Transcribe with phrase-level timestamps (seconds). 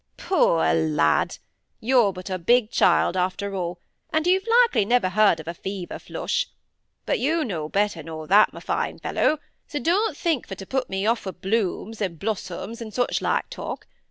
[0.17, 1.37] "Poor lad!
[1.79, 3.77] you're but a big child after all;
[4.11, 6.47] and you've likely never heared of a fever flush.
[7.05, 9.37] But you know better nor that, my fine fellow!
[9.67, 13.47] so don't think for to put me off wi' blooms and blossoms and such like
[13.51, 13.85] talk.